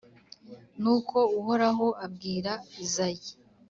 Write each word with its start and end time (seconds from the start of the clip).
Nuko 0.81 1.17
Uhoraho 1.39 1.87
abwira 2.05 2.51
Izayi 2.83 3.29